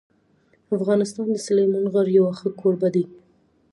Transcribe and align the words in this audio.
افغانستان 0.77 1.27
د 1.31 1.37
سلیمان 1.47 1.85
غر 1.93 2.07
یو 2.17 2.25
ښه 2.39 2.49
کوربه 2.59 2.89
دی. 2.95 3.05